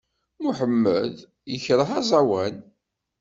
[0.41, 1.15] Muḥemmed
[1.51, 2.55] yekṛeh aẓawan!